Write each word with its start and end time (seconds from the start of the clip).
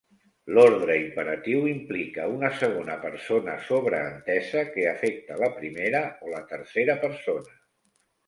L'ordre 0.57 0.93
imperatiu 0.99 1.67
implica 1.71 2.23
una 2.37 2.49
segona 2.61 2.95
persona 3.03 3.55
sobreentesa 3.67 4.65
que 4.77 4.87
afecta 4.95 5.37
la 5.43 5.49
primera 5.59 6.01
o 6.27 6.31
la 6.37 6.43
tercera 6.55 6.97
persona. 7.07 7.55